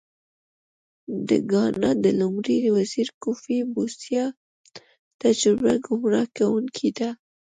[1.27, 4.25] د ګانا د لومړي وزیر کوفي بوسیا
[5.21, 7.09] تجربه ګمراه کوونکې ده.